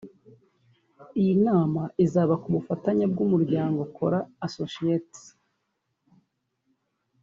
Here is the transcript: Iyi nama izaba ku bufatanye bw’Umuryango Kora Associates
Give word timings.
Iyi 1.19 1.33
nama 1.47 1.81
izaba 2.05 2.33
ku 2.41 2.47
bufatanye 2.55 3.03
bw’Umuryango 3.11 3.79
Kora 3.97 4.19
Associates 4.47 5.21